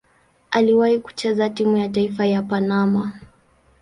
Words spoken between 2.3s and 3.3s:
Panama.